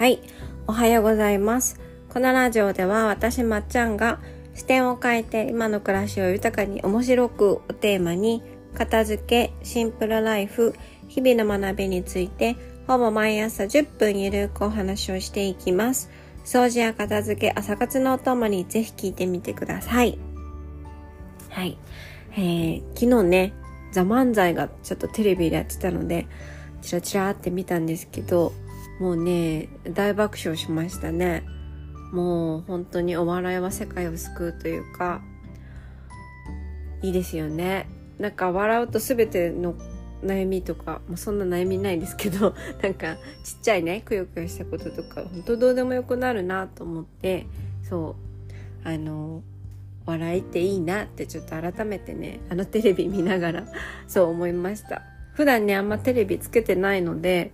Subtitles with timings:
[0.00, 0.18] はい、
[0.66, 1.78] おはようございます。
[2.08, 4.18] このラジオでは私まっちゃんが
[4.54, 8.42] 視点を変えて今の暮らしを豊かに面白くをテーマに
[8.72, 10.74] 片付け、シンプルライフ、
[11.08, 12.56] 日々の学びについて
[12.86, 16.08] ほぼ毎朝10分ゆるくお話をしていきます。
[16.46, 20.18] 掃除や片付け、朝活のお供にぜひ聞いてみてください。
[21.50, 21.76] はい。
[22.32, 23.52] えー、昨日ね、
[23.92, 26.26] ザ・漫才がちょっとテレビでやってたので、
[26.80, 28.54] チラチラって見たんですけど、
[29.00, 31.42] もうね、大爆笑しましたね。
[32.12, 35.22] もう本当にお笑いは世界を救うというか、
[37.02, 37.88] いいですよね。
[38.18, 39.74] なんか笑うと全ての
[40.22, 47.46] 悩みとか、まあ、そんな悩みないですけど、 なんかちっちゃいね、くよくよしたこととか、本当どうでもよくなるなと思って、
[47.82, 48.16] そ
[48.84, 49.42] う、あの、
[50.04, 53.66] 笑いっていいなってちょっと改めてね、あのテレビ見ながら
[54.06, 55.02] そう思いました。
[55.32, 57.52] 普段ね、あんまテレビつけてないので、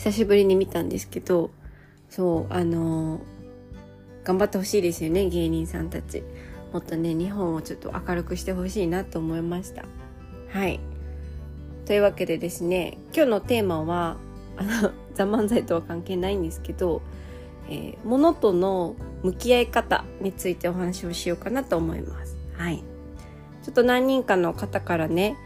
[0.00, 1.50] 久しぶりに見たんですけど、
[2.08, 3.20] そう、あの
[4.24, 6.22] 頑張ってほしいですよね、芸人さんたち。
[6.72, 9.84] もっとね、日本をちょっと明るくしてほしいなと思いました。
[10.48, 10.80] はい。
[11.84, 14.16] というわけでですね、今日のテーマは、
[14.56, 17.02] あの、ザ・漫才とは関係ないんですけど、
[17.68, 22.38] えー、物との向き合い方についてお話をしようかなと思います。
[22.56, 22.82] はい。
[23.62, 25.36] ちょっと何人かの方からね、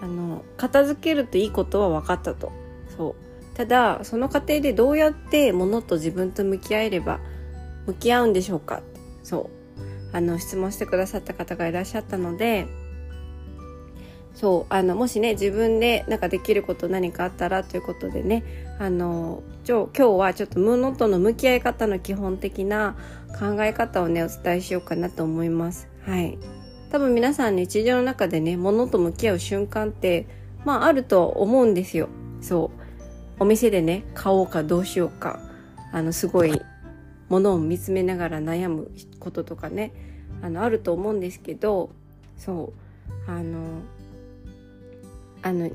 [0.00, 2.52] あの、片付けるといいことは分かったと。
[2.96, 3.23] そう。
[3.54, 7.20] ただ、その過程でどうやって物と自分と向き合えれば、
[7.86, 8.82] 向き合うんでしょうか？
[9.22, 9.50] そ
[10.12, 10.16] う。
[10.16, 12.66] あの、質問してくださった方がいらっしゃったので、
[14.34, 18.44] そう、あの、もしね、自分でなんかできること何かあったらということでね、
[18.80, 22.96] あの、今日はちょっと物との向き合い方の基本的な
[23.38, 25.88] 考え方をね、お伝えしようかなと思います。
[26.04, 26.38] はい。
[26.90, 30.26] 多分皆さん日常の中でね、物と向き合う瞬間って、
[30.64, 32.08] まああると思うんですよ。
[32.40, 32.83] そう。
[33.38, 35.40] お店でね、買おうかどうしようか、
[35.92, 36.60] あの、すごい、
[37.28, 39.92] 物を見つめながら悩むこととかね、
[40.42, 41.90] あの、あると思うんですけど、
[42.36, 42.72] そ
[43.26, 43.80] う、あの、
[45.42, 45.70] あの、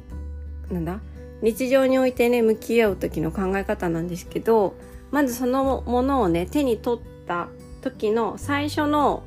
[0.72, 1.00] なんだ？
[1.42, 4.76] 日常においてね、向き合う時の考え方なんですけど、
[5.10, 7.48] まずそのものをね、手に取った
[7.82, 9.24] 時の最初の、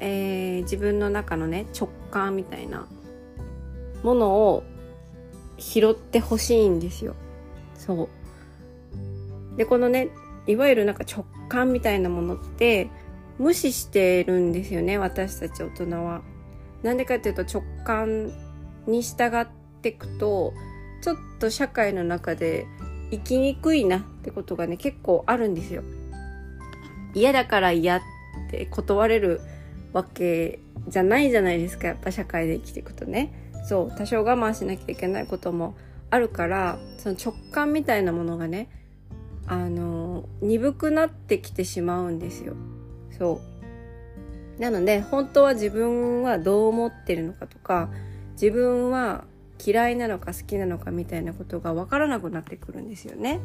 [0.00, 2.86] えー、自分の中のね、直感みたいな
[4.02, 4.64] ものを
[5.60, 7.14] 拾ってほしいんですよ。
[7.74, 8.08] そ
[9.54, 9.56] う。
[9.56, 10.08] で、このね、
[10.46, 12.88] いわゆるなんか直感みたいなものって
[13.38, 16.22] 無視してるんですよね、私たち大人は。
[16.82, 18.32] なんでかっていうと直感
[18.86, 19.46] に従っ
[19.82, 20.52] ていくと、
[21.02, 22.66] ちょっと社会の中で
[23.10, 25.82] 生きにくいなってことがね、結構あるんですよ。
[27.14, 28.00] 嫌だから嫌っ
[28.50, 29.40] て断れる
[29.92, 33.49] わけじゃないじゃないですか、やっぱ社会で生きていくとね。
[33.64, 35.74] そう多少我慢しなきゃいけないことも
[36.10, 38.68] あるからその直感みたいなものがね
[39.46, 42.54] あの鈍くなってきてしまうんですよ
[43.16, 43.40] そ
[44.58, 47.88] うなので本当は自分はどう思ってるのかとか
[48.32, 49.24] 自分は
[49.64, 53.40] 嫌いなのか好きなのかみたいなことが分からなくなってくるんですよね。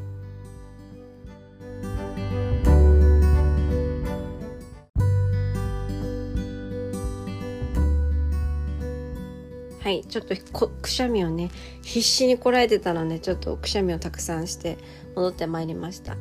[9.86, 10.36] はい、ちょっと
[10.82, 11.52] くしゃみをね、
[11.84, 14.80] 必死にこらえてたので、ちょっとくしゃみをたくさんして
[15.16, 16.18] 戻ってまいりました。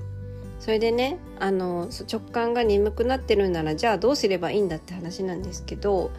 [0.60, 6.10] それでね、あの、直感が鈍くなってるんなら、じゃあどうすればいいんだって話なんですけど、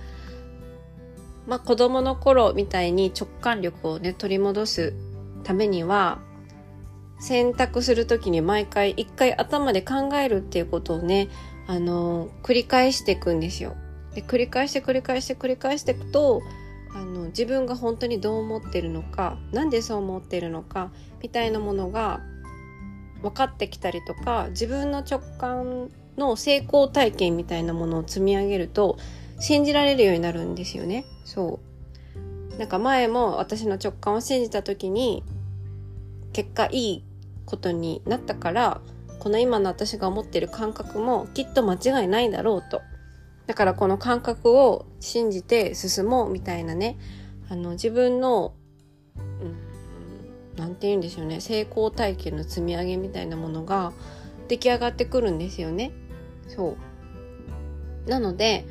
[1.46, 4.96] まあ子供の頃みたいに直感力をね、取り戻す
[5.44, 6.18] ためには、
[7.20, 11.30] 選択する時に毎回一回頭で考えるっていうことをね、
[11.68, 13.76] あの、繰り返していくんですよ。
[14.16, 16.42] で、繰り返して繰り返して繰り返していくと、
[16.96, 20.92] あの自分が本当にどう思ってるのか何でそう思ってるのか
[21.22, 22.22] みたいなものが
[23.22, 28.98] 分かってきたりとか自分の直感の成功体験みたいなものを積み上げると
[29.40, 31.06] 信じられるようになるんですよね。
[31.26, 31.60] そ
[32.56, 35.24] うなんか前も私の直感を信じた時に
[36.32, 37.04] 結果いい
[37.46, 38.80] ことになったから
[39.20, 42.82] この今の私が思ってる感覚もきっと間違いないだろうと
[43.48, 46.98] だからこの感覚を信じて進もうみたいなね、
[47.50, 48.54] あの自分の、
[49.16, 53.94] うん、なんて言うんでしょうね、成功体験の積み上げみたいなものが
[54.48, 55.92] 出来上がってくるんですよね。
[56.48, 56.76] そ
[58.06, 58.10] う。
[58.10, 58.66] なので、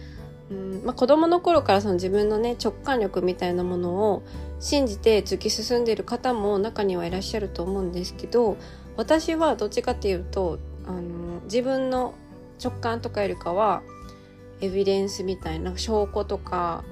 [0.51, 4.23] うんまあ、子供の頃からその自分のね直感力みたいなものを
[4.61, 8.57] 信じて突き進んでいる方も中にはいらっしゃると思うんですけど
[8.97, 12.15] 私はどっちかっていうとあの自分の
[12.63, 13.83] 直感とかよりかは
[14.61, 16.85] エビデンスみたいな証拠とか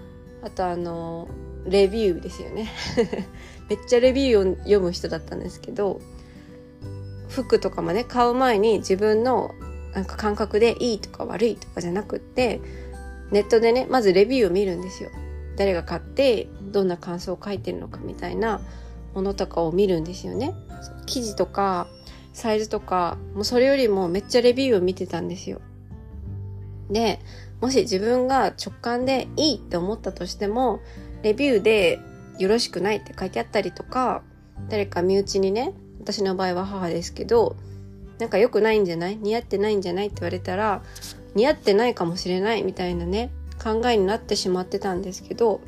[0.43, 1.29] あとあの
[1.65, 2.71] レビューですよね。
[3.69, 6.01] めっちゃレビューを読む人だったんですけど
[7.29, 9.55] 服とかもね買う前に自分の
[9.95, 12.61] なんか感覚でいいとか悪いとかじゃなくって
[13.31, 15.11] ネットでねまずレビューを見るんですよ。
[15.57, 18.61] 誰が買ってどんな感想を書いてるのかみたいな
[19.15, 20.55] ものとかを見るんですよね。
[21.07, 21.87] 生地とか
[22.33, 25.61] サイズとかもうそれよりもめっちゃレビューを見てたんですよ。
[26.91, 27.21] で
[27.63, 30.81] もし自分が直感でいいって思ったとしても
[31.23, 32.01] レビューで
[32.39, 34.23] よろしくないって書いてあったりとか
[34.69, 37.57] 誰か身内にね私の場合は母ですけど
[38.19, 39.17] なんか良くないんじゃない？
[39.17, 40.83] 似合ってないんじゃないって言われたら
[41.35, 43.31] 似合ってないかもしれないみたいなね
[43.63, 45.61] 考えになってしまってたんですけど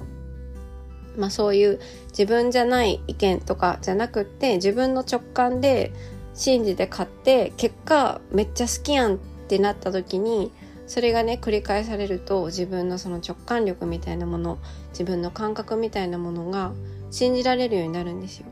[1.16, 5.92] まあそういう自分じゃない意見とかじゃなくって自分の直感で
[6.34, 10.50] 信じて買って結果めっちゃ好きやんってなった時に
[10.86, 14.58] それがね繰り返されると自分のその直感力みたいなもの
[14.90, 16.72] 自分の感覚みたいなものが
[17.10, 18.46] 信じられるようになるんですよ。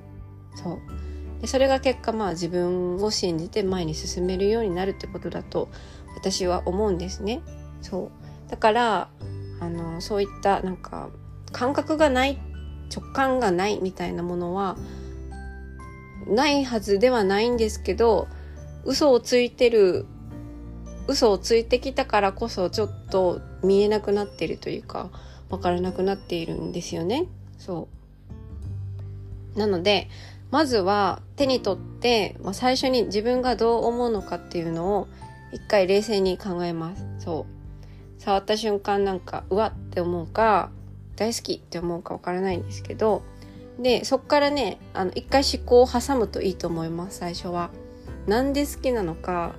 [0.54, 0.78] そう
[1.40, 5.68] でそれが結果まあ自分を信じて前に進めるようになるってことだと
[6.16, 7.42] 私は思うんですね。
[7.80, 8.10] そ
[8.46, 9.10] うだから
[9.60, 11.10] あのそういったなんか
[11.52, 12.38] 感覚がない
[12.94, 14.76] 直感がないみたいなものは
[16.26, 18.28] ないはずではないんですけど
[18.84, 20.06] 嘘をついてる
[21.08, 25.10] 嘘をついてきたからこそちょっと見えなくなっているというか
[25.50, 27.26] わからなくなっているんですよね。
[27.58, 27.88] そ
[29.54, 29.58] う。
[29.58, 30.08] なので
[30.50, 35.08] まずは手に取って、まあ、最初に自分がどう思うのかっていうのを
[35.52, 37.04] 一回冷静に考えます。
[37.18, 37.62] そう。
[38.22, 40.70] 触った瞬間なんかうわって思うか
[41.16, 43.22] 大好きって思うかわからないんですけど
[43.80, 47.70] でそっからねあの一回思考を挟むといいと思います最初は。
[48.28, 49.56] なんで好きなのか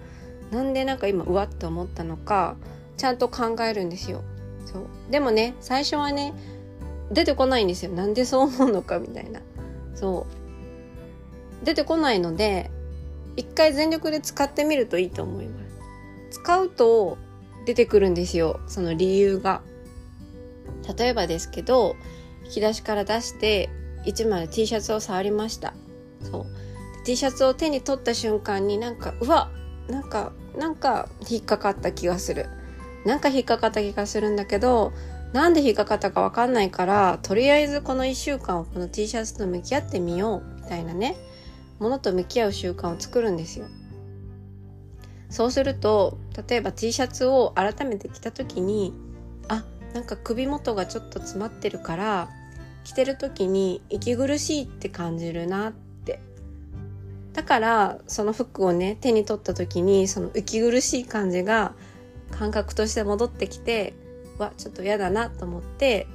[0.53, 2.55] なんでなんか今うわって思ったのか
[2.95, 4.21] ちゃんと考えるんですよ。
[4.65, 6.33] そうでもね最初はね
[7.11, 9.41] 出てこないんですよなんでそう思うのかみたいな。
[9.95, 10.27] そ
[11.61, 12.69] う出てこないので
[13.35, 15.59] 一回全力で使ってみるといいと思いま
[16.29, 16.39] す。
[16.39, 17.17] 使うと
[17.65, 19.61] 出てくるんですよその理由が。
[20.97, 21.95] 例えばですけど
[22.45, 23.69] 引き出しから出して
[24.05, 25.73] 1枚の T シャツを触りました
[26.21, 29.49] そう T シャツを手に取った瞬間になんかうわ
[29.87, 32.47] なんかなんか引っかかった気がする。
[33.05, 34.93] なんか引っかかった気がするんだけど
[35.33, 41.17] なんで引っかかったかわかんないからとりあえずこの1週間をこの T シャツと向き合ってみようみたいなね
[41.79, 43.65] ものと向き合う習慣を作るんですよ。
[45.29, 48.93] そうすると例えば T シャツを改めて着た時に
[49.47, 52.29] あなんか首元がちょっと詰まってるから
[52.83, 55.73] 着てる時に息苦しいって感じるなっ
[57.33, 61.73] だからその服をね手に取った時にその息苦しい感じが
[62.31, 63.93] 感覚として戻ってきて
[64.37, 66.07] わちょっと嫌だなと思って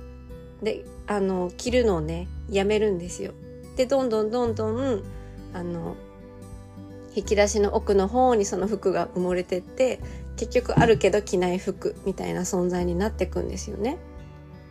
[0.62, 3.32] であの着るのをねやめるんですよ。
[3.76, 5.02] でどんどんどんどん
[5.54, 5.96] あの
[7.14, 10.00] 引き出しの奥の方にその服が埋もれてって
[10.36, 13.98] 結局あるけど着ない服みたいな存在になってくんですよね。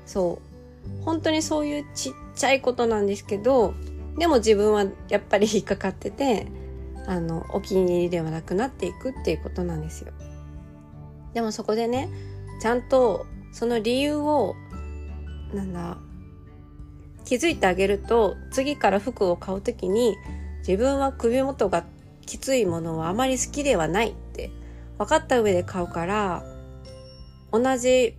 [0.05, 3.73] そう本当にそういうちっちゃいことなんですけど
[4.17, 6.47] でも自分はやっぱり引っかかってて
[7.05, 10.11] あのお気に入りではなくなっていくっていうことなんですよ。
[11.33, 12.09] でもそこでね
[12.61, 14.55] ちゃんとその理由を
[15.53, 15.97] なんだ
[17.25, 20.15] 気づいてあげると次から服を買う時に
[20.59, 21.85] 自分は首元が
[22.25, 24.51] きついものはあまり好きではないって
[24.97, 26.43] 分かった上で買うから
[27.51, 28.15] 同じ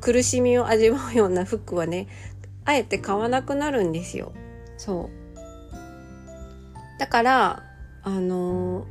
[0.00, 2.06] 苦しみを味わうような服はね
[2.68, 4.34] あえて買わなくなるんですよ。
[4.76, 6.98] そう。
[6.98, 7.62] だから
[8.02, 8.84] あのー、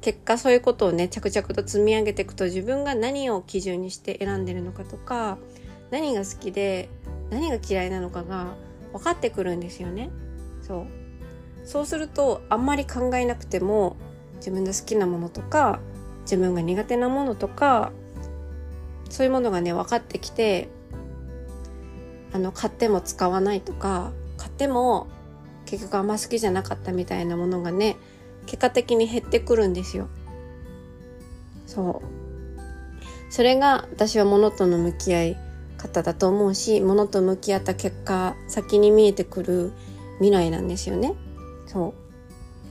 [0.00, 5.38] 結果そういうことをね着々と積み上げていくと自分が何を基準にして選んでるのかとか
[5.92, 6.88] 何が好きで
[7.30, 8.56] 何が嫌いなのかが
[8.92, 10.10] 分かってくるんですよね。
[10.60, 10.86] そう。
[11.62, 13.98] そうするとあんまり考えなくても
[14.38, 15.78] 自分の好きなものとか
[16.22, 17.92] 自分が苦手なものとか
[19.10, 20.68] そういうものがね分かってきて
[22.32, 25.08] あの買っても使わないとか買っても
[25.66, 27.96] 結局あんま好きじゃなかったみたいなものがね
[28.46, 30.08] 結果的に減ってくるんですよ。
[31.66, 35.36] そうそれが私は物との向き合い
[35.76, 39.72] 方だと思うし物と向き合った結果先に見えてくる
[40.18, 41.14] 未来なんですよね。
[41.66, 41.94] そ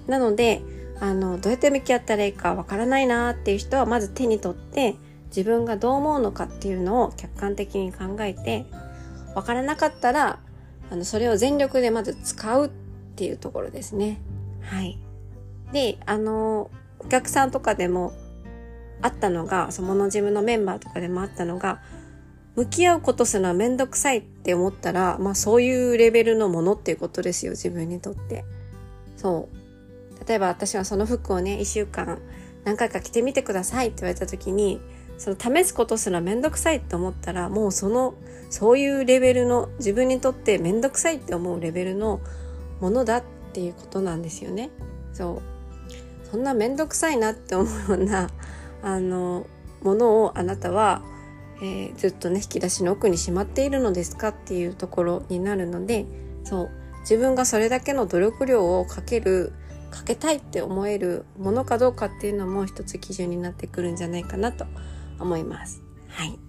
[0.07, 0.61] うなので
[0.99, 4.95] あのどうやって向き合ったらいいかわからないなっていう人はまず手に取って
[5.27, 8.65] 自分がどう思うのかっていうのを客観的に考えて
[9.35, 10.39] わからなかったら
[10.91, 12.69] あのそれを全力でまず使うっ
[13.15, 14.19] ていうところですね。
[14.61, 14.97] はい。
[15.71, 18.13] で、あの、お客さんとかでも
[19.01, 21.79] あったのが、そのモノジムのメンバーとかでもあったのが、
[22.55, 28.45] 向き合うことするのはめんどくさいって思ったら、まあそういうレベルのものっていうことですよ、自分にとって。
[29.19, 32.19] そう例えば私はその服をね1週間
[32.63, 34.79] 何回か着てみてくださいって言われた時に
[35.19, 38.15] その試すことすらめんどくさいって思ったらもうその
[38.49, 42.21] そういうレベルの自分にとってめんどくさいって思うレベルの
[42.79, 43.23] ものだっ
[43.53, 44.69] ていうことなんですよね。
[45.13, 48.29] そうそんなめんどくさいなって思うような
[48.81, 49.45] あの
[49.83, 51.01] ものをあなたは、
[51.61, 56.05] えー、ずっとね引き出しの奥にしまっているのですかっていうところになるので
[56.43, 56.69] そう
[57.01, 59.51] 自分がそれだけの努力量をかける
[59.89, 64.65] かけたいって思えるものかどうかっていうのも一つ基準になってくるんじゃないかなと
[65.19, 65.81] 思います。
[66.09, 66.39] はい。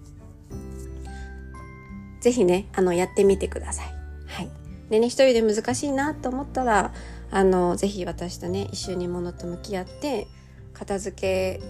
[2.21, 3.87] ぜひね、あの、やってみてください。
[4.27, 4.49] はい。
[4.89, 6.93] でね、一人で難しいなと思ったら、
[7.31, 10.27] あの、ぜひ私とね、一緒に物と向き合って、
[10.73, 11.61] 片付け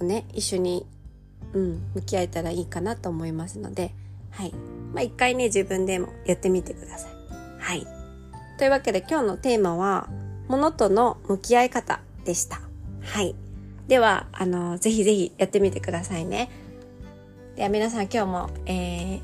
[0.00, 0.86] をね、一緒に、
[1.52, 3.94] うん、向き合えたらいいかなと思いますので、
[4.30, 4.52] はい。
[4.92, 7.12] まあ、一回ね、自分でもやってみてください。
[7.58, 7.86] はい。
[8.58, 10.08] というわけで今日のテーマは、
[10.48, 12.60] 物との向き合い方でした。
[13.02, 13.34] はい。
[13.88, 16.50] では、あの、ぜひぜひやってみてくださいね。
[17.56, 19.20] では皆さん今日も、えー、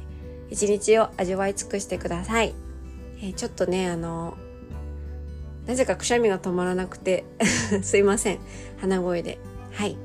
[0.49, 2.55] 一日を味わい尽くしてください。
[3.19, 4.37] えー、ちょっとね、あの、
[5.67, 7.25] なぜかくしゃみが止まらなくて
[7.83, 8.39] すいません。
[8.79, 9.39] 鼻声で。
[9.73, 9.97] はい。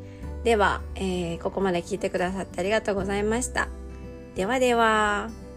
[0.43, 3.69] では、えー、ここまで聞いてくださってありがとうございました。
[4.35, 5.48] ではでは。